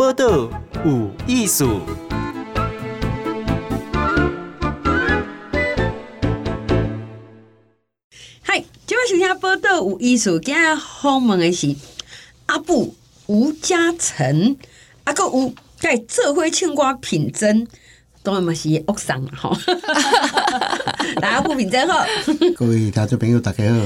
[0.00, 0.48] 报道
[0.82, 1.82] 有艺术。
[8.40, 11.76] 嗨，今晚先听报道有艺术，今日访问的是
[12.46, 12.94] 阿布
[13.26, 14.56] 吴嘉诚，
[15.04, 17.68] 阿个吴在做伙唱歌品真，
[18.22, 19.54] 当然嘛是恶上哈。
[21.20, 22.06] 阿布 品真好，
[22.56, 23.80] 各位听众朋友大家好。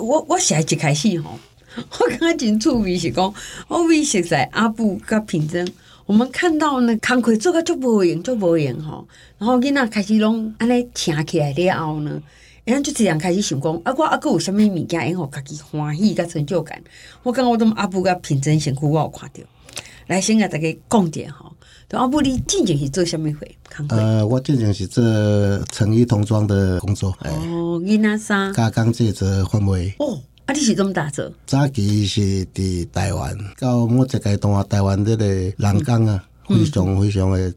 [0.00, 1.38] 我我写一开始吼，
[2.00, 3.32] 我刚刚真趣味是讲，
[3.68, 5.66] 我为实在阿布甲品珍，
[6.06, 9.06] 我们看到呢，工课做个足无用，足无用吼，
[9.38, 12.20] 然后囡仔开始拢安尼听起来了后呢，
[12.64, 16.82] 然后就这样开始想讲，啊我啊阁有啥物物件，因互家己欢喜甲成就感。
[17.22, 19.42] 我感觉我都阿布甲品珍辛苦，我有看着。
[20.06, 21.52] 来先甲大家讲点吼，
[21.90, 23.56] 阿布你进前是做啥物会？
[23.90, 25.04] 呃，我进前是做
[25.70, 27.10] 成衣童装的工作。
[27.20, 28.52] 哦，囡仔衫。
[28.54, 29.94] 加工制作范围。
[29.98, 31.30] 哦，啊，你是怎么打做？
[31.44, 37.52] 早期是伫台湾，到某一个阶段啊，台湾这个人工啊，非常非常的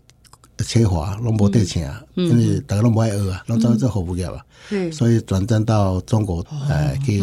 [0.58, 4.46] 缺乏，拢无得请，因为大家拢无爱学啊，拢做做服务业啊，
[4.92, 7.22] 所以转战到中国，哎，去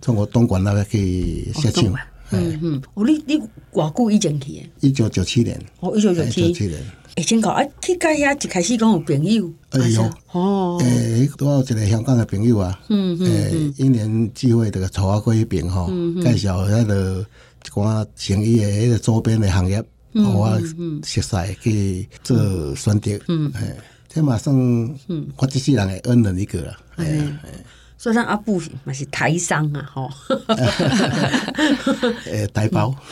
[0.00, 1.92] 中国东莞那边去设厂。
[2.30, 4.70] 嗯嗯，我你你偌久以前去的？
[4.82, 5.60] 一九九七年。
[5.80, 6.80] 哦，一九九七年。
[7.16, 9.50] 诶，先讲啊，去甲遐一开始讲有朋友。
[9.70, 15.90] 哎呦，哦，诶，我有一个香港的朋友啊，嗯嗯，诶，一年聚会这个筹划过一遍吼，
[16.22, 17.26] 介绍迄个
[17.64, 19.82] 一寡生意的迄个周边的行业，
[20.14, 20.58] 我
[21.04, 23.76] 熟悉去做选择，嗯，诶，
[24.08, 24.54] 这马上，
[25.08, 27.38] 嗯，我这世人的恩人一个了，哎。
[28.02, 30.10] 所以咱阿布嘛是台商啊，吼，
[32.26, 32.92] 诶，台胞，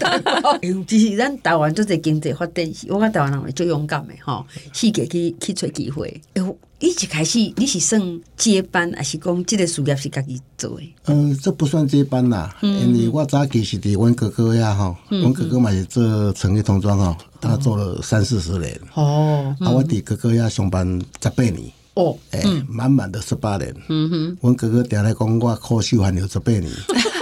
[0.00, 6.20] 台胞， 其实咱台湾做这经济发展，我感觉台湾人最勇敢的吼，世界去去找机会。
[6.34, 6.42] 诶，
[6.80, 10.94] 你一开始你是算接班，还是讲这个事业是家己做的？
[11.06, 21.62] 嗯，这不算接班啦，因为我早期是伫阮哥哥呀，吼，阮哥哥嘛是做成衣童装吼，他做了三四十年，哦，啊，我伫哥哥呀上班十八年。
[21.96, 23.74] 哦，哎，满满的十八年。
[23.88, 26.64] 嗯哼，我哥哥定来讲，我苦修还有十八年。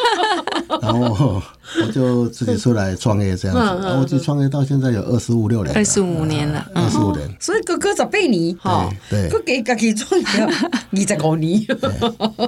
[0.82, 1.42] 然后
[1.80, 7.28] 我就自己出来创业这样子，然后我自创业到现在有二十五六年，二十五年了，二十五年。
[7.40, 11.66] 所以哥哥十八年，哈，对，哥给自己创业 二十五年。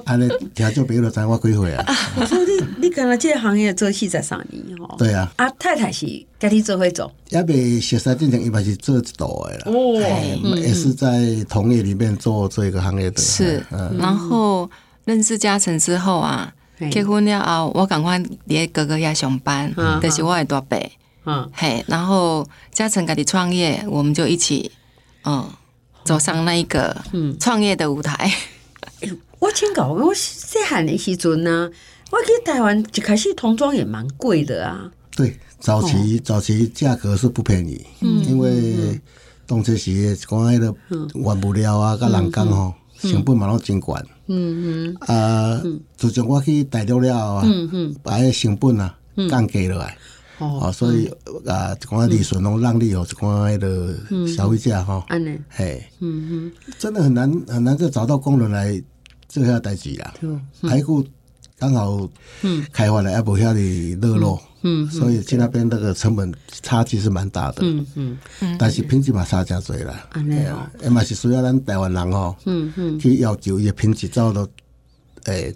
[0.05, 1.85] 安尼听就别了，知我几岁啊？
[2.19, 4.95] 我说你你干了这个行业做四十三年，哈。
[4.99, 5.33] 对啊。
[5.37, 6.07] 啊，太太是
[6.39, 9.63] 家己做会做，也未熟悉进前一般是做一道的啦。
[9.67, 13.21] 哦，也是在同业里面做这个行业的。
[13.21, 13.65] 是，
[13.99, 14.69] 然后
[15.05, 16.53] 认识嘉诚之后啊。
[16.91, 20.79] 结婚了后，我赶快连哥哥也上班，嗯、就是我的大伯，
[21.25, 24.71] 嗯，嘿，然后嘉诚家己创业，我们就一起，
[25.25, 25.49] 嗯，
[26.05, 26.97] 走上那一个
[27.41, 28.31] 创业的舞台。
[29.01, 31.71] 嗯欸、我听讲，我细汉的时阵呢，
[32.11, 34.91] 我记得台湾一开始童装也蛮贵的啊。
[35.17, 39.01] 对，早期、哦、早期价格是不便宜，嗯、因为
[39.47, 40.75] 当初是讲那个
[41.15, 42.75] 原物料啊，跟人工吼。
[42.99, 45.63] 成本嘛拢真悬，嗯嗯，啊，
[45.97, 47.47] 自从我去大陆了后啊，
[48.03, 48.97] 把迄成本啊
[49.29, 49.97] 降低落来，
[50.39, 51.07] 哦，所以
[51.47, 58.83] 啊，一寡利润拢让利哦，一寡迄个消费者吼，安尼，嘿，嗯嗯，真的很难很难再找到工人来
[59.29, 60.13] 做遐代志啦，
[60.63, 61.05] 还有
[61.59, 62.09] 刚好，
[62.43, 64.41] 嗯，开发了也无遐哩热络。
[64.63, 67.59] 嗯，所以去那边那个成本差距是蛮大的。
[67.61, 67.87] 嗯
[68.41, 70.09] 嗯，但是品质嘛差真多啦。
[70.13, 74.49] 对啊，也嘛是需要咱台湾人哦，嗯嗯，去要求伊个品质照到，
[75.25, 75.55] 诶，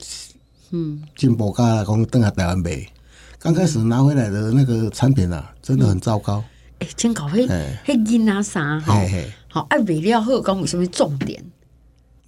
[0.71, 2.87] 嗯，进步加来讲，等下台湾卖。
[3.39, 6.45] 刚开始拿回来的那个产品啊，真的很糟糕。
[6.81, 7.47] 诶，真搞迄，
[7.87, 8.95] 迄囡仔衫哈，
[9.49, 11.43] 好，爱卖了好，讲有什么重点？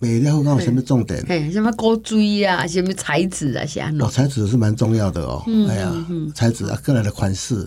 [0.03, 1.25] 美料会告诉什么重点？
[1.29, 5.45] 哎，什么高锥啊，什么材质啊，些哦，材质是蛮重要的哦。
[5.69, 5.95] 哎呀，
[6.35, 7.65] 材质啊，各来的款式，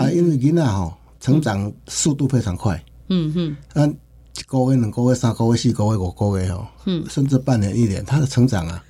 [0.00, 2.82] 啊，因为囡仔吼成长速度非常快。
[3.10, 8.82] 嗯嗯，啊，一个月、两个月、三个月、四个月、五个月哦，嗯，甚至半年、一年，他的成长啊，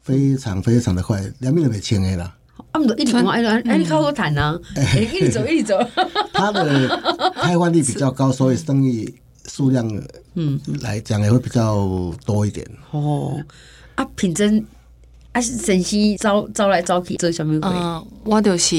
[0.00, 2.32] 非常非常的快，两面都没轻的啦。
[2.70, 4.56] 啊，唔得，一直讲，哎，哎，你靠我谈啊？
[4.76, 5.78] 哎，一直走，一直走。
[6.32, 6.88] 他的
[7.42, 9.12] 开换率比较高，所以生意。
[9.48, 9.86] 数量
[10.34, 11.86] 嗯来讲也会比较
[12.24, 13.42] 多一点哦。
[13.94, 14.64] 啊，品真
[15.32, 17.58] 啊，是真心招招来招去做什么？
[17.62, 18.74] 嗯，我就是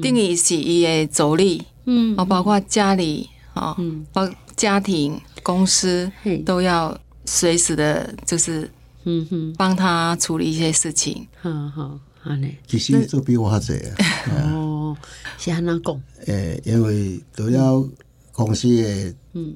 [0.00, 6.10] 定义是伊的助理，嗯，啊，包括家里啊，嗯，包家庭、公司
[6.44, 8.70] 都要随时的，就是
[9.04, 11.26] 嗯哼，帮他处理一些事情。
[11.40, 12.58] 好好好嘞。
[12.66, 13.74] 其实做比我还多
[14.30, 14.96] 哦，
[15.38, 16.02] 是安怎讲？
[16.26, 17.82] 诶，因为都要。
[18.32, 19.54] 公司的嗯，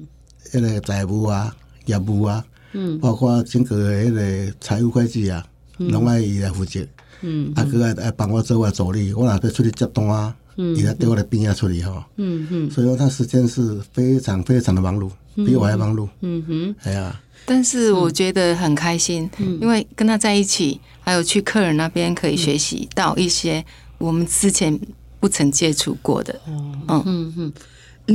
[0.51, 5.45] 迄个财务啊、业务啊，嗯，包括整个的迄个财务会计啊，
[5.77, 6.87] 拢爱伊来负责，
[7.21, 19.59] 嗯，啊，佮爱爱帮我做我助理，我若要出去接单啊，伊来对我来边仔处理吼，嗯嗯，所以说他时间是非常非常的忙碌，比我还忙碌，嗯哼，哎呀，但是我觉得很开心，嗯。
[19.61, 23.63] 因为跟他在一起，还有去客人那边可以学习到一些
[23.97, 24.79] 我们之前
[25.19, 26.81] 不曾接触过的，嗯。
[26.87, 27.51] 嗯嗯，有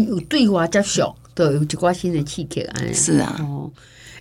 [0.00, 1.02] 有对话接触，
[1.34, 2.92] 都有一寡新的刺激安尼。
[2.92, 3.70] 是啊，哦，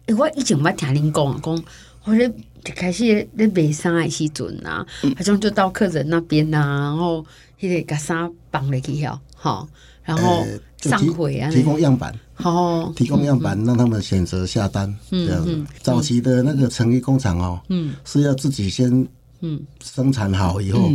[0.06, 1.64] 诶，我以前捌听恁讲啊，讲
[2.04, 2.32] 我咧
[2.66, 4.86] 一开始咧卖衫的时阵啊，
[5.18, 7.26] 好像就到客人那边啊，然后
[7.60, 9.68] 迄个甲衫放入去吼，吼，
[10.04, 10.46] 然后
[10.78, 15.64] 上回啊，提供样板，吼，提供样板让他们选择下单，这样子。
[15.82, 17.94] 早期的那个成衣工厂哦，嗯。
[18.04, 19.08] 是要自己先
[19.42, 19.62] 嗯。
[19.84, 20.92] 生产好以后，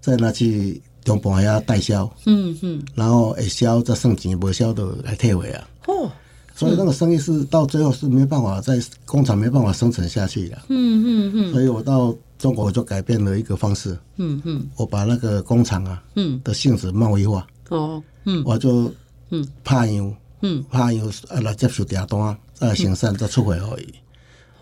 [0.00, 5.68] 再拿去中盘遐代销，嗯嗯，然后会销再剩钱，没销就来退回啊。
[5.86, 6.10] 哦，
[6.54, 10.56] 所以那个生意是到最后是没办法在工厂没办法生存下去的。
[10.68, 11.52] 嗯嗯嗯。
[11.52, 14.66] 所以我到中国就改变了一个方式，嗯嗯。
[14.76, 18.42] 我把那个工厂啊嗯，的性质贸易化，哦，嗯。
[18.46, 18.90] 我就
[19.28, 19.46] 嗯。
[19.62, 20.64] 拍样嗯。
[20.70, 23.94] 拍样啊来接受订单，再来生产再出货而已。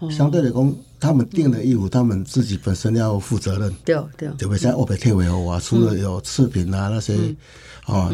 [0.01, 0.11] 哦。
[0.11, 5.61] 相对来讲，他们定的衣服，他们自己本身要负责任，对对，就袂使我被退回我啊。
[5.61, 7.17] 除了有次品啊那些，
[7.87, 8.09] 哦，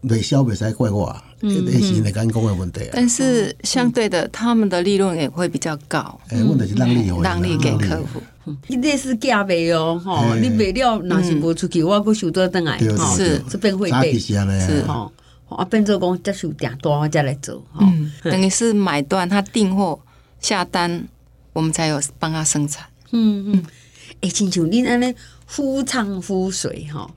[0.00, 1.48] 未销袂使怪我，那
[1.80, 2.90] 是人员工的问题啊。
[2.94, 8.20] 但是相对的，他们的利润也会比较高，哎，问题是让利有让利给客户。
[8.66, 12.76] 你类似价卖哦，吼，你卖了若是无出去，我阁收倒转来，
[13.16, 14.66] 是这边会早期费，是安尼啊。
[14.66, 15.12] 是吼，
[15.50, 20.00] 啊变做讲接受订单我再来做，吼，嗯，等于是买断，他订货
[20.40, 21.06] 下单，
[21.54, 22.84] 我们才有帮他生产。
[23.12, 23.64] 嗯嗯，
[24.20, 25.14] 诶，亲像恁安尼
[25.46, 27.10] 忽唱忽随吼，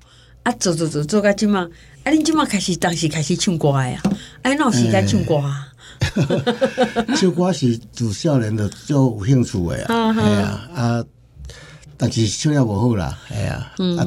[0.43, 1.67] 啊做做做做到即嘛，
[2.03, 4.01] 啊恁即嘛开始当时开始唱歌的啊，
[4.43, 5.67] 哎，哪有时间唱歌啊？
[7.17, 11.03] 唱歌是自少年的就有兴趣的啊，哎呀啊，
[11.97, 14.05] 但是唱了无好啦，哎呀，啊，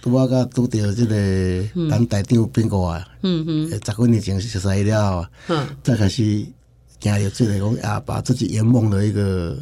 [0.00, 3.68] 拄我甲拄着即个咱台长变过啊，嗯嗯。
[3.70, 5.66] 十几年前熟悉了啊，嗯。
[5.82, 6.46] 再开始
[7.10, 9.56] 行着即个讲啊，把自己圆梦的一个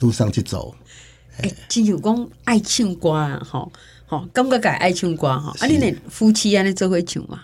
[0.00, 0.74] 路上去走。
[1.42, 3.70] 诶，亲像讲爱唱歌啊，吼
[4.06, 7.40] 吼，感觉家爱唱歌吼，啊恁的夫妻安尼做伙唱嘛？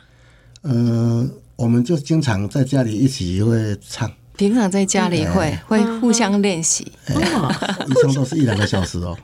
[0.63, 9.17] 呃，我们就经常在家里一起会唱，平常在家里会会互相练习，哦，一唱都是一两个小时哦。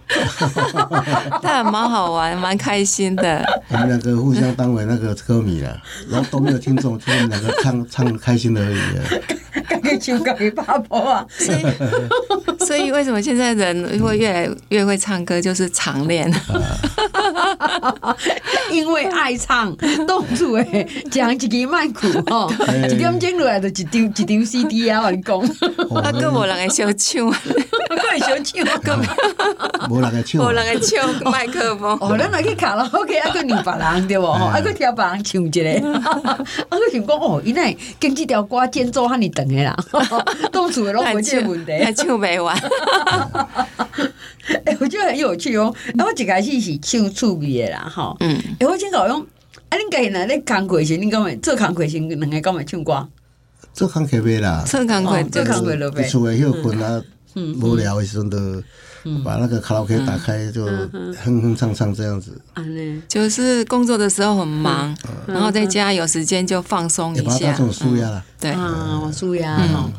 [1.42, 3.44] 但蛮好玩，蛮开心的。
[3.70, 8.78] 我们两个互相当为那个歌迷了，然后都没有听众，就我们两个唱唱开心的而已
[9.98, 16.30] 唱家己拍波啊，所以，所以为什么现在人会越来越会唱歌，就是常练。
[18.70, 19.74] 因为爱唱，
[20.06, 22.50] 当厝诶，讲一支麦克吼，
[22.88, 25.38] 一点钟落来就一张一张 CD 啊，我跟你讲，
[26.02, 28.62] 啊，个无人会小唱，我会小唱，
[29.90, 31.98] 无人会唱，无人会唱麦克风。
[32.00, 34.26] 哦，咱来去卡拉 OK，啊，个两别人对无？
[34.26, 35.60] 吼，啊，个听别人唱一个，
[36.68, 39.76] 啊，个想讲哦，原来跟这条歌间奏遐尼长的啦，
[40.52, 41.72] 当厝诶拢无这个问题。
[41.72, 42.56] 还唱没完。
[44.64, 45.72] 哎、我觉得很有趣哦。
[45.98, 48.16] 啊，我一开始是唱趣味的啦，吼。
[48.20, 49.20] 嗯，哎、我真搞用。
[49.68, 53.06] 啊，恁家己若咧工课时，恁敢会做工课时，两个敢会唱歌？
[53.72, 56.02] 做工课袂啦，做工课哦做工课落呗。
[56.04, 57.00] 一厝的休困啊，
[57.34, 58.36] 无聊的时阵就
[59.24, 62.40] 把那个卡拉 OK 打开，就哼哼唱唱这样子，
[63.08, 67.52] 就是工作的时候很忙，然后在家有时间就放松一下。
[68.38, 69.90] 对，啊，我注意啊，吼。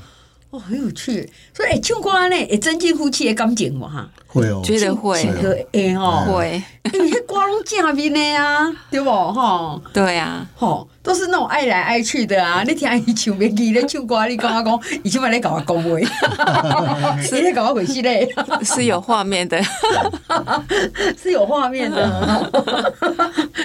[0.52, 1.32] 哦，很有趣。
[1.54, 4.10] 所以，哎、唱歌呢，也增进夫妻的感情嘛哈？
[4.34, 9.82] 会哦，觉得会会哦，会，因为迄歌拢正面的啊， 对不吼？
[9.94, 12.64] 对啊，吼，都是那种爱来爱去的啊！
[12.66, 18.28] 你听伊唱袂记咧唱歌，你跟我讲，伊即摆咧甲我讲话， 是咧甲我回事咧。
[18.64, 19.62] 是有画面的。
[21.22, 22.52] 是有画面的。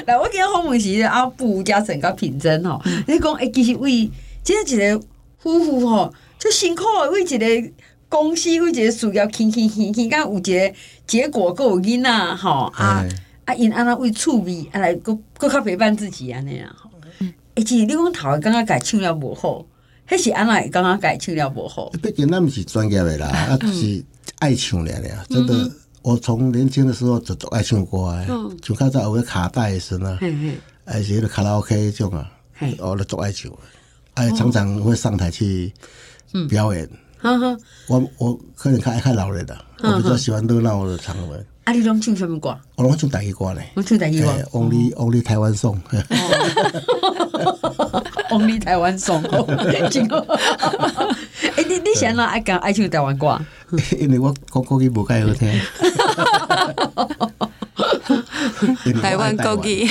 [0.06, 4.10] 来，我今日访问是阿布嘉诚甲品珍吼，你讲诶，其实为
[4.42, 5.00] 即一个
[5.38, 7.46] 夫妇吼，就辛苦的为一个
[8.08, 10.74] 公司为一个事业，轻轻轻轻，甲有一个
[11.06, 13.08] 结果，够有囡仔吼啊哎
[13.46, 16.90] 啊，因安那为趣味啊来，佫佫较陪伴自己安尼啦吼。
[17.54, 19.64] 诶，其实你讲头刚刚家唱了无好，
[20.08, 21.90] 迄是安那刚刚家唱了无好。
[22.02, 24.04] 毕竟咱毋是专业的啦， 啊，是
[24.40, 25.70] 爱唱的啦，真的。
[26.02, 30.18] 我从年轻的时候就都爱唱歌的，就较早有个卡带的时呢，
[30.84, 33.58] 还是迄个卡拉 OK 迄种啊嘿，我都都爱唱的，
[34.14, 35.72] 哎，常常会上台去
[36.48, 36.88] 表演。
[37.26, 37.56] 哈哈，
[37.88, 41.36] 我我可能较爱看老人的，我比较喜欢热闹的场合。
[41.64, 42.56] 啊，你拢唱什么歌？
[42.76, 44.48] 我拢唱台语歌呢，我唱台语哎歌。
[44.52, 45.76] ，Only Only 台湾 song。
[48.30, 49.16] Only 台湾好。
[51.56, 53.40] 哎，你你想哪爱讲爱唱台湾歌？
[53.98, 55.60] 因为我讲国语无介好听。
[59.02, 59.84] 台湾国语。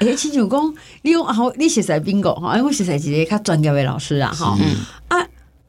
[0.00, 2.58] 哎，亲像讲，你讲啊，你实在边个哈？
[2.58, 4.58] 因为我熟悉一个较专业的老师啊，哈。
[5.08, 5.16] 啊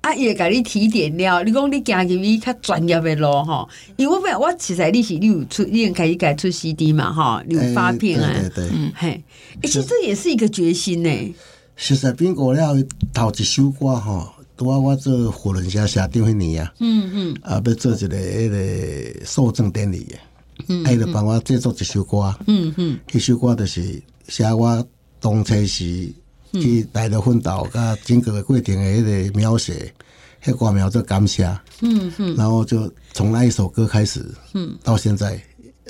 [0.03, 1.41] 啊，伊会甲你提点了。
[1.43, 3.67] 你讲你行入去较专业的路吼？
[3.95, 7.11] 因为我我其实你是你有出，你有开始改出 CD 嘛？
[7.11, 8.29] 吼，你有发片啊？
[8.33, 8.91] 对对对。
[8.93, 9.23] 嘿，哎，
[9.63, 11.35] 其实这也是一个决心呢。
[11.77, 12.75] 熟悉宾果了，
[13.13, 14.27] 头一首歌吼。
[14.55, 20.15] 拄啊，我做火轮社社长迄年啊，嗯嗯，啊，要做一个迄个受赠典礼嘅，
[20.67, 24.85] 嗯，伊就帮我制作一首歌，嗯嗯，迄首歌就是写我
[25.19, 26.13] 当初时
[26.53, 29.93] 去带着奋斗，甲整个的过程的迄个描写，
[30.43, 31.45] 迄歌名做感谢，
[31.81, 35.41] 嗯嗯，然后就从那一首歌开始，嗯，到现在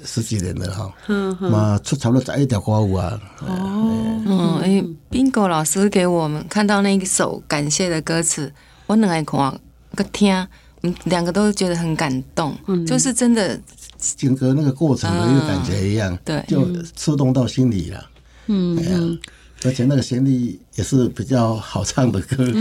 [0.06, 8.52] 十几年了哈，嗯嗯，嘛出差不多十一条歌舞啊，哦，嗯，哎，宾果老师给我们看到那一首感谢的歌词，
[8.88, 9.60] 我两个看
[9.96, 10.36] 个听，
[10.82, 13.60] 嗯，两个都觉得很感动，嗯，就是真的，
[14.18, 18.10] 整个那个过程的一个感觉一样，对，就触动到心里了，
[18.48, 19.20] 嗯嗯，
[19.66, 22.46] 而且那个旋律也是比较好唱的歌，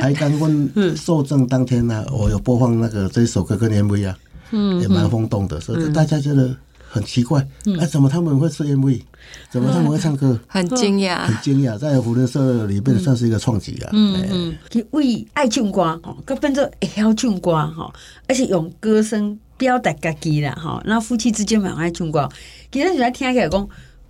[0.00, 4.18] 还刚问受赠当天呢，我有播放那个这首歌跟 MV 啊，
[4.50, 6.54] 嗯，也蛮轰动的，所以大家觉得。
[6.94, 7.40] 很奇怪，
[7.80, 9.00] 哎，怎么他们会吃 MV？
[9.48, 10.38] 怎么他们会唱歌？
[10.46, 13.88] 很惊讶，很惊讶，在福伦社里面算是一个创举啊。
[13.94, 17.90] 嗯嗯，为爱唱歌哈，跟变做会晓唱歌哈，
[18.28, 20.82] 而且用歌声表达自己啦哈。
[20.84, 22.28] 那夫妻之间蛮爱唱歌，
[22.70, 23.66] 其实就在听起来讲，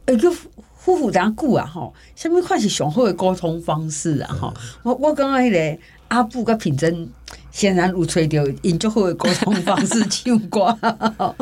[0.06, 1.92] 哎，个夫妇怎样顾啊吼？
[2.16, 4.52] 什么款是上好的沟通方式啊吼？
[4.82, 7.08] 我我刚刚迄个阿布跟品珍
[7.50, 10.76] 显然有吹到，因足好的沟通方式唱歌。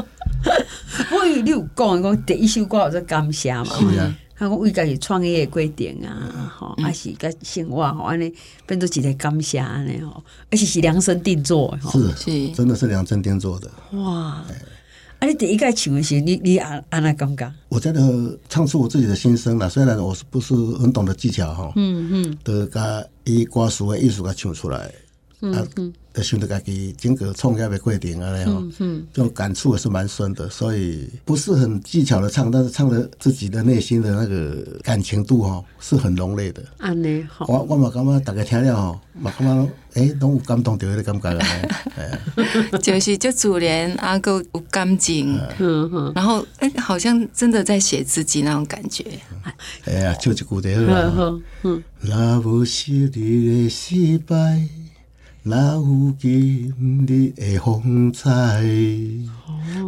[1.12, 8.32] 我以你有讲讲第一首歌有做感谢嘛，是啊，他讲为家己创业的过程啊，吼，啊是甲生活吼，安尼
[8.66, 13.70] 变做一个感谢安尼吼，而且是量身定做，是是，真的是量身定做的。
[13.98, 14.42] 哇，
[15.20, 17.52] 啊，你第一个请问是你你安安那感觉？
[17.68, 24.90] 我觉得唱出我自己的心声了，虽然我是不是很懂得技巧哈，嗯嗯，都甲以歌词的艺术甲唱出来，
[25.42, 25.92] 嗯嗯。
[26.12, 28.62] 的兄弟家己整个创业的过程啊，然后
[29.12, 36.62] 就感触也是蛮深的，所以不是很技巧的唱，但是唱的自己的内心的那个感情度哈，是很浓烈的。
[36.78, 41.46] 安尼好，我我嘛感觉大家听了吼，嘛感觉诶，拢有感动到迄个感觉啊。
[42.82, 45.38] 就是就主连阿哥有感情，
[46.14, 49.04] 然后诶，好像真的在写自己那种感觉。
[49.84, 51.40] 哎呀，唱一句就好了。
[52.00, 54.68] 那不是你的失败。
[55.42, 56.68] 那有今
[57.08, 58.62] 日的风采，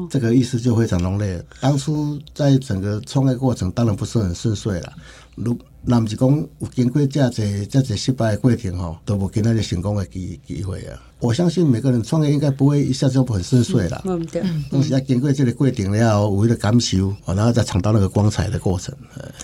[0.08, 1.44] 这个意思就非常浓烈。
[1.60, 4.92] 当初在整个创业过程，当然不是很顺遂了。
[5.34, 6.28] 如那不是讲
[6.60, 11.00] 有经过这这这这失败的过程吼，都无今仔日成功的机机会啊！
[11.18, 18.94] 我相信每个人创业应该不会一下子就很顺遂了，嗯，对，都是要经过这个过程了，为了感受，然后再尝到那个光彩的过程。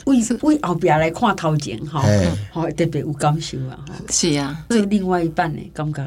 [0.04, 2.04] 为为后边来看头前哈，
[2.52, 3.84] 好特别有感受啊！
[4.10, 6.06] 是啊，对另外一半呢，感觉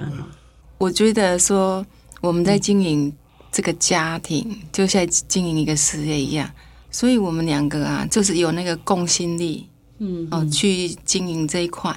[0.77, 1.85] 我觉得说
[2.21, 3.11] 我们在经营
[3.51, 6.49] 这个家庭，就像经营一个事业一样，
[6.89, 9.67] 所以我们两个啊，就是有那个共心力。
[10.03, 11.95] 嗯，哦，去经营这一块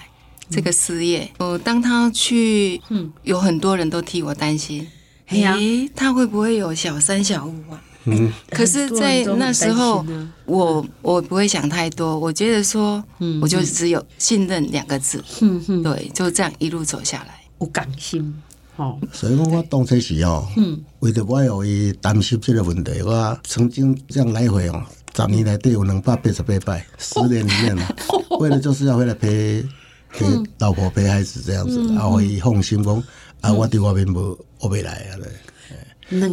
[0.51, 1.31] 这个事业。
[1.39, 4.87] 哦，当他去，嗯，有很多人都替我担心，
[5.29, 7.83] 诶，他会不会有小三小五啊？
[8.05, 10.05] 嗯，可是，在那时候，
[10.45, 18.35] 我我不会想太多，我觉得说，嗯，我就只有信任两个字，嗯嗯，对，就这样一路走下来，有感心，
[18.77, 24.83] 哦，所以说我当初时哦，嗯，为了我有伊担心这个问题，我曾经这样来回哦。
[25.17, 27.87] 十年来都有两百八十八拜，十年里面嘛，
[28.41, 29.65] 为了就是要回来陪
[30.11, 30.27] 陪
[30.59, 33.03] 老婆陪孩子这样子，然后伊放心讲
[33.41, 35.27] 啊，我对外面无我未来啊嘞。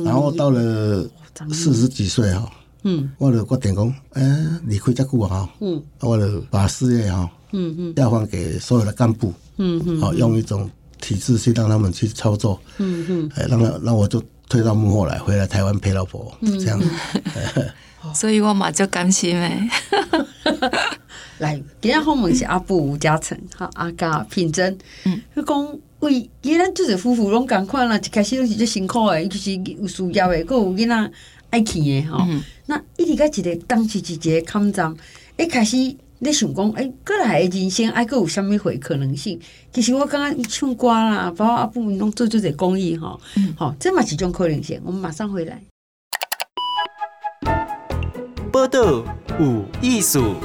[0.03, 1.07] 然后到了
[1.51, 2.51] 四十几岁哈，
[2.83, 10.69] 嗯，我就决定讲，哎，离开这久哈，嗯，我就把事业哈，嗯嗯，调换给所有的干部，嗯嗯，好，用一种
[11.00, 16.81] 体制去让他们去操作，嗯嗯，哎，让让我就退到幕后来，回来台湾陪老婆，这样。
[18.13, 19.70] 所以我嘛就甘心诶。
[21.39, 24.77] 来，今日访问是阿布吴嘉诚，哈阿嘉品珍。
[25.05, 31.12] 嗯，佢讲为，伊咱就是夫妇拢共款啦，一开始拢是最辛苦诶，就是有需要诶，搁有囡仔
[31.50, 32.20] 爱去诶，吼。
[32.67, 34.93] 那一直甲一个当时一个抗战，
[35.38, 35.77] 一开始
[36.20, 39.39] 咧想讲，诶，过来诶人生爱搁有虾物回可能性？
[39.74, 43.20] 其实我刚刚唱歌啦，包括阿布拢做做者公益，吼，
[43.55, 44.79] 好，这嘛是一种可能性。
[44.86, 45.60] 我们马上回来。
[48.51, 49.01] 报道
[49.39, 50.36] 有艺术，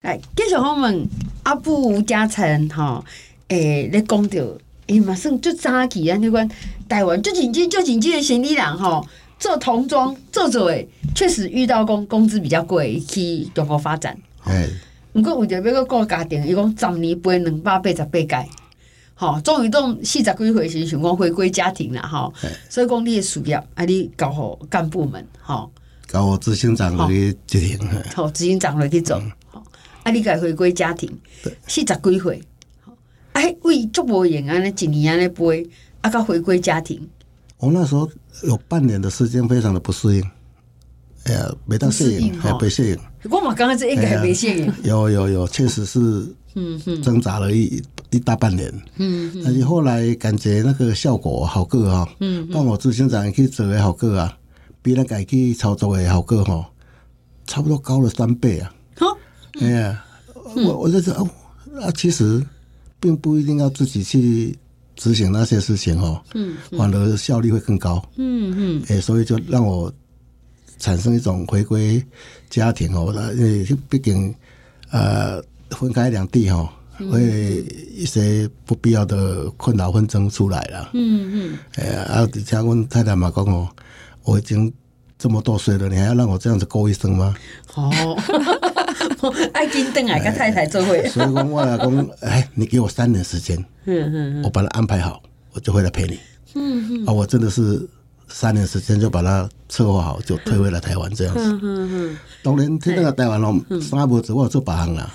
[0.00, 1.06] 来继续访问
[1.42, 3.04] 阿布吴嘉诚哈，
[3.48, 4.38] 诶，你讲到
[4.86, 6.48] 伊嘛算就早起啊，那款
[6.88, 9.06] 台湾就紧接就紧接的行李人吼，
[9.38, 14.16] 做童装做做诶，确实遇到工工资比较贵，去中国发展。
[14.44, 14.66] 哎，
[15.12, 18.48] 毋过为着要个顾家庭，伊讲十年赔两百八十八届，
[19.22, 22.34] 吼，终于都四十几岁时想讲回归家庭啦，吼，
[22.68, 25.70] 所以讲你的事业啊，你交互干部们，吼，
[26.08, 27.78] 交互执行长去执行，
[28.16, 29.62] 好，执行长落去做，好，
[30.02, 31.08] 啊，你该回归家庭，
[31.68, 32.42] 四十几岁。
[33.34, 37.08] 哎，为足无闲安尼一年安尼飞，啊，到回归家庭。
[37.58, 38.10] 我那时候
[38.42, 40.30] 有半年的时间，非常的不适应。
[41.26, 42.98] 哎呀，没到适应，还没适应。
[43.30, 44.72] 我嘛刚开始应该还没适应。
[44.82, 46.00] 有有有，确实是，
[46.56, 47.80] 嗯哼，挣扎了一
[48.12, 48.72] 一大半年。
[48.96, 54.38] 嗯，但是后来感觉那个效果好过哈，嗯，帮我执行长去做的好过啊，
[54.80, 56.64] 比那个去操作的好过哈，
[57.46, 58.72] 差不多高了三倍啊。
[58.96, 59.06] 好，
[59.60, 60.04] 哎呀，
[60.54, 61.28] 我我在这哦，
[61.80, 62.40] 啊，其实。
[63.02, 64.56] 并不一定要自己去
[64.94, 69.92] 执行那些事情哦，嗯，反而效率会更高，嗯嗯，哎，所以就让我
[70.78, 72.00] 产生一种回归
[72.48, 74.32] 家庭哦，因为毕竟
[74.92, 76.72] 呃分开两地哈，
[77.10, 83.68] 会一些不必要的困扰纷争出来了，嗯嗯，哎，啊，像我太太嘛讲哦，
[84.24, 84.72] 我已经
[85.18, 87.34] 这么多岁了，你还要让我这样子过一生吗？
[87.74, 88.16] 哦。
[89.54, 93.56] 爱金邓啊，跟太太做会，所以讲我老公，哎，你给我三年时间，
[94.42, 96.18] 我把它安排好，我就会来陪你。
[96.54, 97.88] 嗯嗯，啊，我真的是
[98.28, 101.40] 三年时间就把它策划好，就退回来台湾这样子。
[101.40, 105.10] 嗯嗯，当年去那个台湾咯，三步子我做别行啦，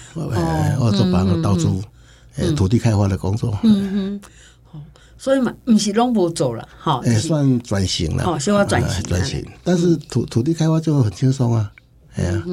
[0.79, 1.81] 我做别行到处，
[2.35, 3.57] 诶，土地开发的工作。
[3.63, 4.21] 嗯嗯，
[5.17, 8.23] 所以嘛，不是拢无做了，哈，也算转型了。
[8.25, 11.71] 哦，需要转型，转型，但是土土地开发就很轻松啊，
[12.15, 12.43] 哎呀。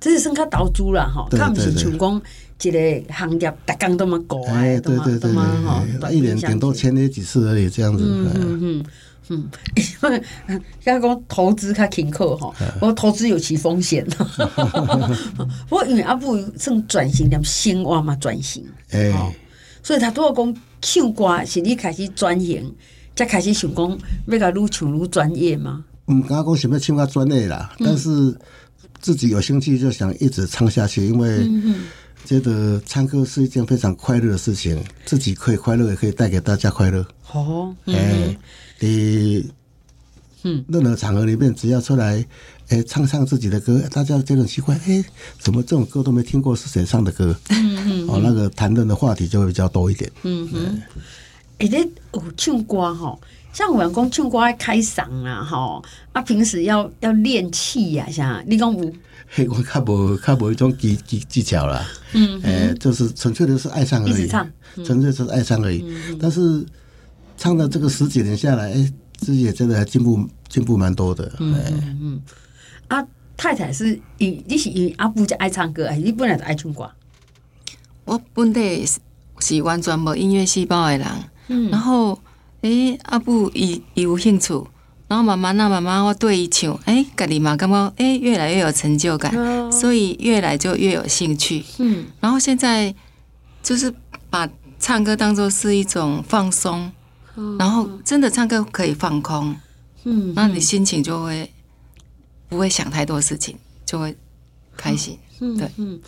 [0.00, 2.22] 这是算较投资啦，吼，他毋是像讲
[2.62, 8.02] 一个行业，大工都嘛过哎，对对对对，一年顶多签约几次而已，这样子。
[8.04, 8.84] 嗯嗯嗯
[9.32, 10.22] 嗯，因为
[10.84, 14.06] 刚刚讲投资较轻巧吼，我投资有其风险。
[15.68, 19.12] 不过因为阿布算转型，点生活嘛转型，哎，
[19.82, 22.74] 所以他都要讲唱歌是你开始转型，
[23.16, 25.84] 才开始想讲要甲愈唱愈专业嘛。
[26.06, 28.36] 毋敢讲想要唱较专业啦，但是。
[29.00, 31.50] 自己有兴趣就想一直唱下去，因为
[32.24, 37.04] 觉得唱歌是一件非常快乐的事情，自己可以快乐，也可以带给大家快乐。
[37.32, 38.38] 哦，哎，
[38.82, 39.50] 你
[40.44, 42.24] 嗯，任何场合里面，只要出来，
[42.68, 45.04] 哎，唱唱自己的歌，大家觉得很奇怪，哎，
[45.38, 47.32] 怎么这种歌都没听过，是谁唱的歌？
[47.50, 50.10] 嗯嗯，哦，那个谈论的话题就会比较多一点。
[50.24, 50.82] 嗯哼，
[51.58, 53.16] 哎，你有唱歌哈？
[53.52, 58.92] 像我们讲唱歌爱开嗓啊，吼啊，平时要要练气呀，像你讲有，
[59.28, 64.28] 嘿，我较无较无一种技技技巧啦，嗯，诶，就是纯粹的是爱上而已，
[64.84, 65.84] 纯粹是爱上而已。
[66.20, 66.66] 但是
[67.36, 71.32] 唱了这个十几年下来，诶，自己也真的还进步进步蛮多的。
[71.38, 71.54] 嗯
[72.00, 72.22] 嗯，
[72.88, 76.90] 啊，太太是以你是以阿布就爱唱歌，还是你本来就爱唱歌？
[78.04, 78.84] 我本来
[79.40, 81.08] 是完全无音乐细胞的人，
[81.48, 82.18] 嗯，然后。
[82.62, 84.54] 诶、欸，阿布伊伊有兴趣，
[85.08, 91.64] 然后慢慢那慢慢我对伊唱，诶、欸，家己嘛感觉诶越来越有成就感，哦、所以越来就越有兴趣。
[91.78, 92.94] 嗯，然后现在
[93.64, 93.92] 就是
[94.30, 96.92] 把唱歌当做是一种放松，
[97.36, 99.54] 嗯、然后真的唱歌可以放空，
[100.04, 101.50] 嗯，那你心情就会
[102.48, 104.16] 不会想太多事情，就会
[104.76, 105.18] 开心。
[105.40, 106.00] 嗯、对，嗯，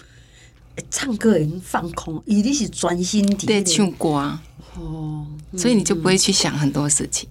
[0.90, 4.38] 唱歌已经放空，伊你是专心在唱歌。
[4.76, 7.28] 哦，所以你就不会去想很多事情。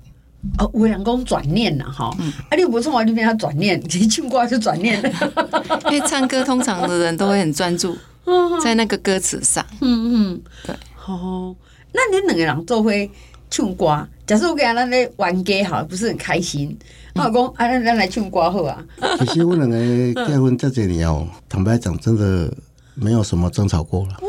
[0.57, 2.05] 哦，有人讲转念呐，哈，
[2.49, 5.01] 啊，你不从我那边他转念，你唱歌就转念。
[5.91, 7.97] 因为唱歌通常的人都会很专注
[8.63, 9.65] 在那个歌词上。
[9.81, 10.75] 嗯嗯，对。
[11.05, 11.55] 哦，
[11.93, 13.09] 那你两个人做会
[13.53, 16.75] 唱歌，假设我跟他那玩歌好，不是很开心。
[17.13, 18.83] 我讲啊，咱咱来唱歌好啊。
[19.19, 19.77] 其实我两个
[20.25, 22.51] 结婚这几年哦， 坦白讲，真的
[22.95, 24.17] 没有什么争吵过了。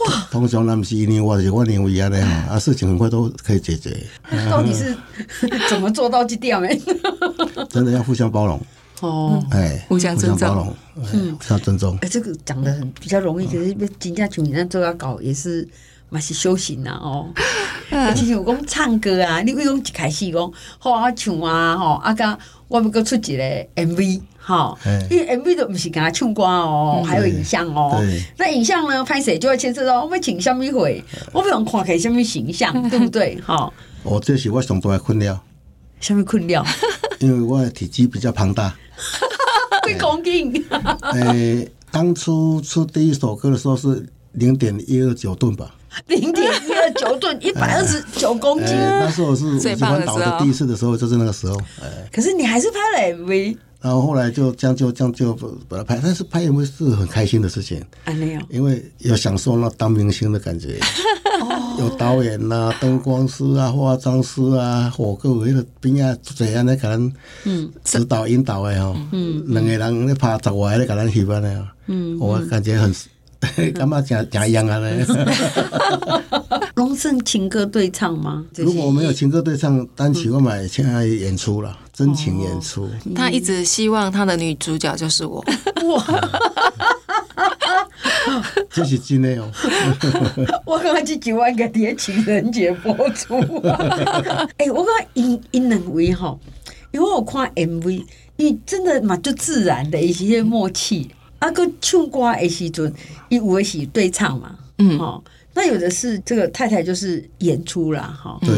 [0.00, 0.26] 哇！
[0.32, 2.16] 通常那不是一年，我是我年为安尼
[2.48, 3.96] 啊，事情很快都可以解决。
[4.50, 4.96] 到底是
[5.70, 6.68] 怎么做到这点呢？
[7.70, 8.60] 真的要互相包容
[9.00, 11.96] 哦，哎，互相尊重，嗯，互相尊重。
[12.02, 15.68] 哎，这个讲的很比较容易，可是真正像你那做要搞也是
[16.10, 17.28] 蛮是修行呐哦。
[18.14, 24.20] 其实我讲唱歌啊，你比如讲一开始讲好啊唱啊吼，啊个我们搁出一个 MV。
[24.42, 24.76] 吼，
[25.10, 28.02] 因为 MV 都不是跟他唱歌哦，还有影像哦。
[28.38, 33.38] 那影像呢，拍摄就会牵涉到我们请什么会， 我不用看起什么形象， 对不对？
[33.46, 35.38] 吼，哦，这是我上大的困扰。
[36.00, 36.64] 什么困扰？
[37.20, 38.74] 因为我的体积比较庞大，
[39.86, 40.52] 几公斤？
[41.12, 45.74] 诶，当初出第一首歌的时候是零点一二九吨吧。
[46.06, 48.76] 零点一二九吨，一百二十九公斤。
[48.76, 51.56] 那时候是喜欢岛的第一次的时候，就是那个时候。
[51.82, 52.78] 哎，可是你还是拍
[53.10, 53.56] 了 MV。
[53.80, 55.32] 然后后来就将就将就
[55.66, 57.82] 把它拍，但是拍 MV 是很开心的事情。
[58.04, 60.78] 啊，没有，因为有享受那当明星的感觉。
[61.78, 67.10] 有导演呐、啊，灯光师啊，化妆师啊，火哥那个边啊，这样的可能
[67.44, 72.94] 嗯指导引导的哦，嗯，两个人咧拍十外咧，可能喜欢的，嗯，我感觉很。
[73.74, 74.78] 干嘛讲讲一样啊？
[74.78, 75.06] 呢？
[76.74, 78.44] 拢算情歌对唱吗？
[78.56, 82.88] 如果我没有情歌对唱，单曲我买现在演出了，真情演出。
[83.14, 85.44] 他一直希望他的女主角就是我。
[85.88, 86.04] 哇！
[88.70, 89.50] 这是真的哦。
[90.64, 93.36] 我刚刚这几万个碟情人节播出。
[94.58, 96.38] 哎，我刚刚因因两位哈，
[96.92, 98.04] 因为我看 MV，
[98.36, 101.10] 因为真的嘛，就自然的一些默契。
[101.40, 102.92] 啊，个唱歌的时阵，
[103.28, 105.20] 伊有的是对唱嘛，嗯，哦，
[105.54, 108.54] 那有的是这个太太就是演出啦，哈，对，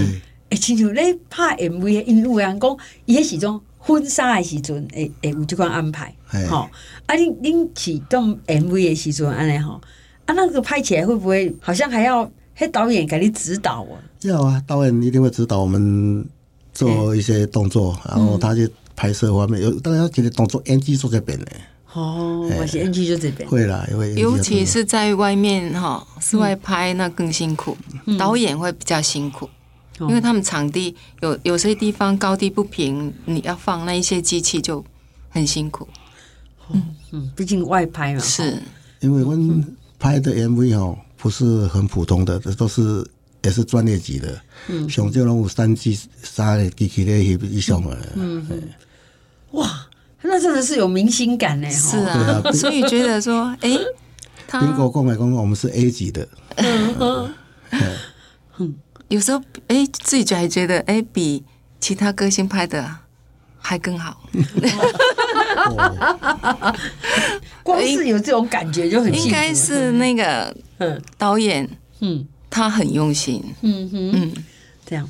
[0.51, 6.15] 哎，亲像咧拍 MV，因为有人讲，伊迄时阵婚纱的时阵，诶诶，有这款安排，
[6.49, 6.69] 好，
[7.07, 9.81] 啊，恁恁启动 MV 的时阵，安尼吼，
[10.27, 13.95] 啊，那个拍起来会不会好像还要迄导演给你指导啊？
[14.23, 16.25] 要啊，导演一定会指导我们
[16.75, 21.47] 做一些动作，然后他去拍摄方面有，当然要记得动作 NG 做这边的。
[21.95, 23.49] 哦，我是 NG 就这边。
[23.49, 27.77] 会啦，会尤其是在外面哈，室外拍那更辛苦，
[28.19, 29.49] 导演会比较辛苦，
[30.01, 34.83] 因为他们场地有有些地方高低不平，你要放那一些机器就
[35.29, 35.87] 很辛苦。
[36.71, 38.63] 嗯嗯，毕竟外拍嘛，是。
[39.01, 43.07] 因为我们拍的 MV 哦不是很普通的，这都是
[43.43, 48.63] 也是专业级的，嗯，像这种三 G 三的机器咧，以上的，嗯嗯，
[49.51, 49.87] 哇。
[50.25, 53.79] 那真的是有明星感呢，是啊，所以觉得说，哎、欸，
[54.61, 57.35] 宾果讲来讲，我们是 A 级的，嗯
[58.59, 58.75] 嗯，
[59.09, 61.45] 有时候哎、欸，自己就还觉得哎、欸，比
[61.81, 62.89] 其他歌星拍的
[63.59, 64.23] 还更好，
[67.63, 71.03] 光是有这种感觉就很应该是那个嗯。
[71.19, 71.69] 导演
[72.01, 72.27] 嗯。
[72.49, 73.43] 他很用心。
[73.63, 74.11] 嗯哼。
[74.15, 74.33] 嗯。
[74.85, 75.09] 这样。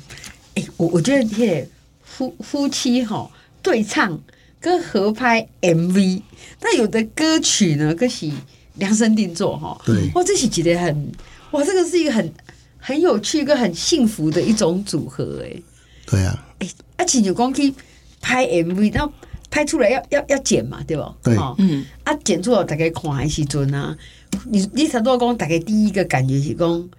[0.55, 1.69] 哎、欸，我我觉得这
[2.03, 3.29] 夫夫妻哈
[3.61, 4.19] 对唱。
[4.63, 6.21] 跟合拍 MV，
[6.61, 8.31] 那有的歌曲呢，可是
[8.75, 9.77] 量身定做哈。
[9.85, 11.11] 对，哇，这是觉得很
[11.51, 12.33] 哇，这个是一个很
[12.77, 15.61] 很有趣、一个很幸福的一种组合哎。
[16.05, 17.73] 对啊，哎，而且就光去
[18.21, 19.11] 拍 MV，然后
[19.51, 21.13] 拍出来要要要剪嘛，对吧？
[21.21, 23.97] 对，嗯，啊，剪出来大家看的时阵啊，
[24.45, 26.89] 你你差不多讲大概第一个感觉是讲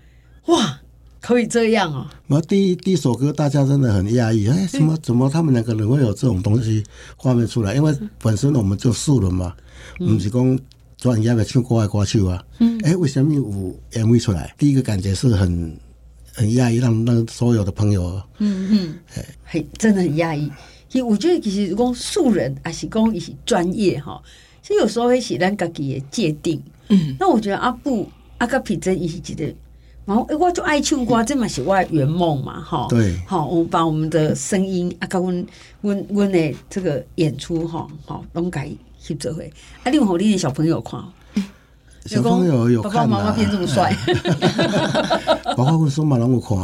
[0.48, 0.80] 哇。
[1.24, 2.06] 可以这样哦！
[2.26, 6.84] 我第一第一首歌，大家真的很压抑，哎，怎么怎么他们两个人会有这种东西
[7.16, 7.74] 画面出来？
[7.74, 9.56] 因为本身我们就素人嘛，
[9.96, 10.58] 不是讲
[10.98, 12.44] 专业的唱歌爱歌手啊。
[12.58, 13.42] 嗯，哎，为什么有
[13.92, 14.54] MV 出来？
[14.58, 15.74] 第一个感觉是很
[16.34, 20.52] 很讶异，让让所有的朋友，嗯嗯，哎，很真的很压抑。
[20.90, 24.22] 其实我觉得，其实讲素人还是讲一些专业哈，
[24.60, 26.62] 其实有时候会是咱自己的界定。
[26.90, 28.06] 嗯，那我觉得阿布
[28.36, 29.56] 阿卡皮真一起记得。
[30.06, 32.86] 然后，我就爱唱歌， 这嘛是我的圆梦嘛，哈。
[32.90, 33.16] 对。
[33.26, 35.46] 好，我们把我们的声音啊，跟阮
[35.80, 38.68] 阮阮的这个演出哈，好，拢改
[39.02, 39.50] 翕做回。
[39.82, 41.00] 啊，你有好你的小朋友看？
[42.04, 43.96] 小朋友有看爸爸妈妈变这么帅。
[45.56, 46.58] 包括阮孙嘛拢有看。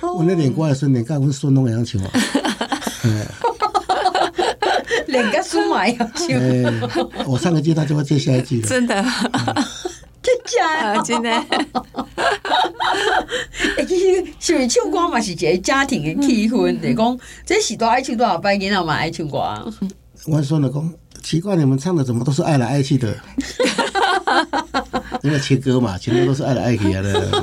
[0.00, 2.10] 我那练歌的时候，连甲阮孙拢会晓唱啊。
[5.06, 7.26] 连甲孙嘛会晓唱。
[7.26, 8.66] 我上个季他就会接下一季了。
[8.66, 8.94] 真的。
[10.22, 11.02] 真假？
[11.02, 11.30] 真的。
[13.78, 16.76] 哎，其实是不唱歌嘛，是一个家庭的气氛。
[16.82, 19.38] 你讲这时多爱唱多少拜年，那么爱唱歌。
[20.26, 23.16] 我说了讲，奇怪，你们唱的怎么都是爱来爱去的？
[25.22, 27.42] 因为情歌嘛，情歌都是爱来爱去的。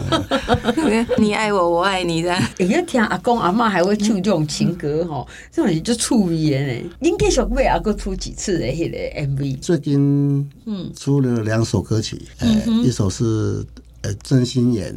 [1.18, 2.34] 你爱我，我爱你的。
[2.34, 6.90] 哎呀，听阿公阿妈还会唱这种情歌哈，这种就触电呢。
[7.00, 9.60] 您继续为阿哥出几次的那个 MV？
[9.60, 12.22] 最近嗯出了两首歌曲，
[12.84, 13.66] 一首是
[14.02, 14.94] 呃真心言。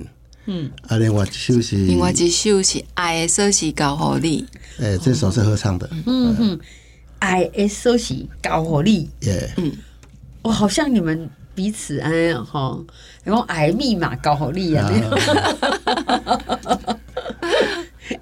[0.47, 4.47] 嗯，啊，另外一首是另外一首是爱的锁匙交予你。
[4.79, 5.89] 诶，这首是合唱的。
[6.07, 6.59] 嗯哼，
[7.19, 9.11] 爱的锁匙交予你。
[9.29, 9.73] 耶，嗯，
[10.43, 12.79] 我，好像你们彼此安样哈，
[13.25, 14.89] 然后爱密码交予你啊。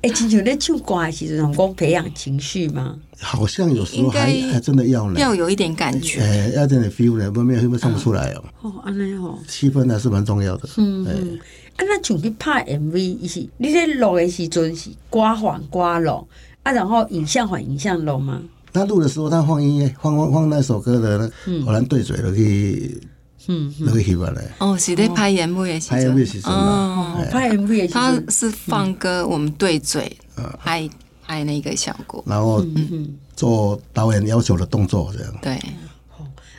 [0.00, 2.96] 哎， 亲像咧唱歌是这种讲培养情绪吗？
[3.20, 8.44] 好像有时候还还真的要呢，要有一点感觉，哎，要点点 feel 呢，不然会不会唱不出来哦。
[8.62, 10.68] 哦，安尼哦，气氛还是蛮重要的。
[10.76, 11.38] 嗯
[11.76, 11.86] 嗯。
[11.86, 16.26] 啊，那像去拍 MV，伊是你在录的时阵是歌换歌录，
[16.62, 18.40] 啊，然后影像换影像录吗？
[18.72, 23.00] 他录的时候，他放音乐，放放放那首歌的，那，嗯，偶然对嘴了，去
[23.46, 24.42] 嗯，那个翕来。
[24.58, 25.96] 哦，是在拍 MV 的时候。
[25.96, 26.52] 拍 MV 的时候。
[26.52, 28.00] 哦，拍 MV 的时候。
[28.00, 30.16] 他是放歌，我们对嘴
[30.58, 30.88] 拍
[31.22, 32.64] 拍那个效果，然后
[33.36, 35.34] 做导演要求的动作这样。
[35.40, 35.56] 对。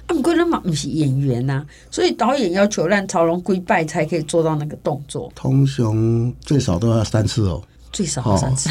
[0.07, 5.31] 啊，不过咱嘛不是演员呐，所以导演要求让曹龙跪拜才可以做到那个动作。
[5.35, 7.61] 通常最少都要三次哦。
[7.91, 8.69] 最少三次。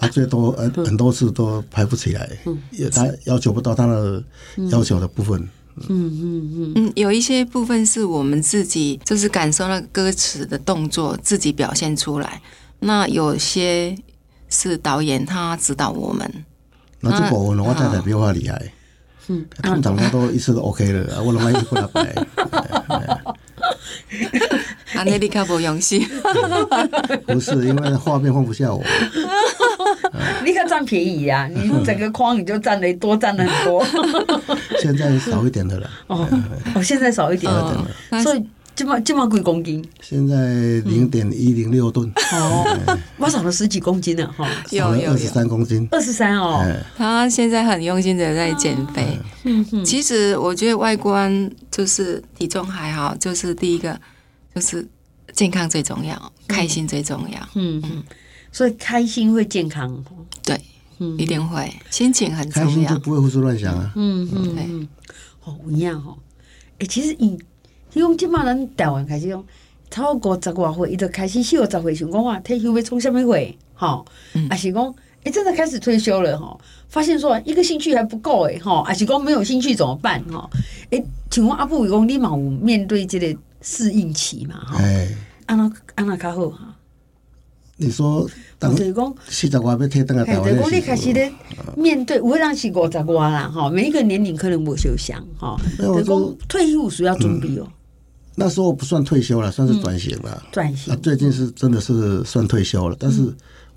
[0.00, 2.28] 他 最多很很多次都拍不起来，
[2.70, 4.22] 也他要求不到他的
[4.70, 5.38] 要求的部分。
[5.88, 12.40] 嗯嗯嗯嗯，有一些部分是我们自己就是感受那个歌词的动作，自己表现出来。
[12.80, 13.94] 那有些
[14.48, 16.44] 是导演他指导我们。
[17.00, 18.72] 那这部分我太太比我厉害。
[19.32, 22.00] 嗯，通常他都一次都 OK 了， 我他妈一直不来拍。
[24.94, 26.04] 啊，那你可不用心。
[27.28, 28.82] 不是，因为画面放不下我。
[30.44, 31.48] 你可占便宜呀！
[31.54, 33.86] 你整个框你就占了多，占了很多。
[34.80, 35.88] 现在少一点的了。
[36.08, 36.26] 哦
[36.74, 37.86] 哦，现在少一点了。
[38.22, 38.44] 所以
[38.80, 39.84] 这么这么几公斤？
[40.00, 42.10] 现在零点一零六吨。
[42.32, 44.48] 哦，我少了十几公斤了哈。
[44.68, 45.86] 少了二十三公斤。
[45.90, 46.64] 二十三哦。
[46.96, 49.18] 他现在很用心的在减肥。
[49.44, 49.84] 嗯哼。
[49.84, 54.00] 其实我觉得外观就是体重还好，就是第一个
[54.54, 54.88] 就是
[55.34, 57.38] 健康最重要，开心最重要。
[57.56, 58.02] 嗯嗯。
[58.50, 60.02] 所以开心会健康，
[60.42, 60.58] 对，
[61.00, 63.92] 嗯，一定会，心情很重要，开心就不会胡思乱想啊。
[63.94, 64.88] 嗯嗯嗯，
[65.44, 66.16] 哦，一样哦。
[66.78, 67.38] 哎，其实以
[67.94, 69.44] 因为今嘛人台湾开始讲
[69.90, 73.56] 超过十外岁，伊就开始四五十岁想讲哇退休要创什么岁？
[73.74, 74.04] 哈，
[74.48, 76.60] 还是讲哎真的开始退休了吼？
[76.88, 80.48] 发现说一个兴趣还不够诶，吼，啊是讲没有兴趣怎么办哈？
[80.90, 84.56] 哎，请问阿布有讲你嘛有面对这个适应期嘛？
[84.56, 84.78] 哈，
[85.46, 86.74] 安那安那较好哈？
[87.76, 91.32] 你说，等于讲四十外要退登来台湾，讲你开始咧
[91.76, 95.58] 面对，有人是五十外啦，吼，每一个年龄可能无相像，吼。
[95.78, 97.66] 等于讲退休需要准备哦。
[98.40, 100.42] 那时候不算退休了，算是转型了。
[100.50, 100.98] 转型。
[101.00, 103.22] 最近是真的是算退休了，但是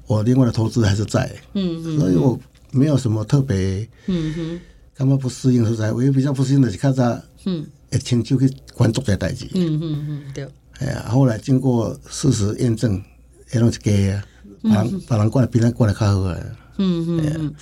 [0.08, 2.40] 我另外的投资还是在，嗯嗯，所以我
[2.72, 4.60] 没有什么特别，嗯哼，
[4.96, 5.92] 干嘛不适应所在？
[5.92, 10.48] 我也比较不适应的是看着，嗯，一亲就去关注这代志，嗯嗯嗯，对。
[10.80, 13.02] 哎呀，后来经过事实验证。
[13.50, 14.24] 这种是假啊，
[14.64, 16.36] 把人把人过来比咱过来较好啊。
[16.80, 17.56] 嗯嗯嗯，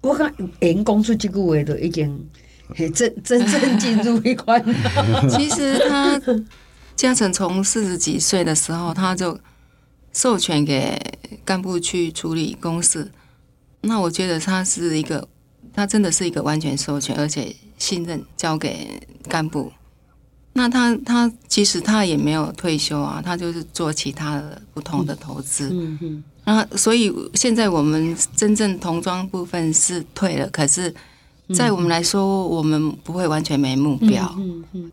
[0.00, 2.26] 我讲演讲出这句话都已经
[2.94, 4.64] 真真正进入一关。
[5.30, 6.20] 其实他
[6.96, 9.38] 嘉诚从四十几岁的时候，他就
[10.12, 11.00] 授权给
[11.44, 13.10] 干部去处理公事。
[13.82, 15.28] 那我觉得他是一个，
[15.72, 19.72] 他真的是一个完全授权，而且信任交给干部。
[20.54, 25.68] 那他他其实他也没有退休啊，他就是做其他的不同的投资。
[25.72, 26.24] 嗯嗯。
[26.44, 30.94] 那所以现在我们真正童装部分是退了，可是，
[31.52, 34.34] 在我们来说，我们不会完全没目标。
[34.38, 34.92] 嗯嗯。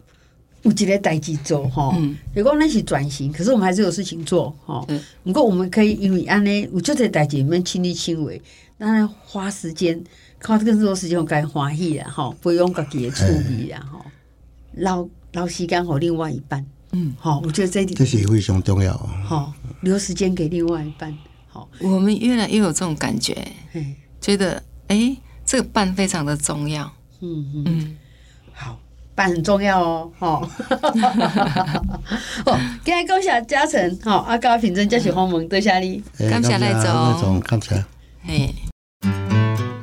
[0.63, 1.95] 有一个代志做哈，
[2.35, 4.83] 如果那是转型，可是我们还是有事情做哈。
[4.87, 5.01] 嗯。
[5.23, 8.41] 不过我们可以因为安呢，我就在代志里面亲力亲为，
[8.77, 10.03] 当然花时间，
[10.39, 14.05] 靠更多时间我该欢喜了哈，不用自己的处理了哈，
[14.73, 15.07] 老。
[15.31, 18.91] 留时间给另外一半，嗯，好，我觉得这一点这是非常重要。
[19.23, 23.33] 好，留时间给另外一半，好，我们越来越有这种感觉，
[23.71, 26.91] 嘿觉得哎、欸，这个伴非常的重要。
[27.21, 27.97] 嗯嗯，嗯
[28.54, 28.77] 好，
[29.13, 30.12] 伴很重要哦。
[30.17, 30.39] 好，
[32.45, 37.84] 好， 今天恭喜嘉诚，好，阿高品真，嘉许鸿蒙，多谢你，感谢赖总，感谢。
[38.23, 38.54] 嘿，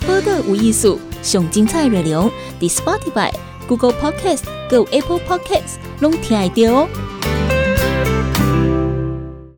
[0.06, 3.32] 播的无艺术，上精彩内容，The Spotify。
[3.68, 6.88] Google Podcast、Go Apple Podcasts，拢听得到哦。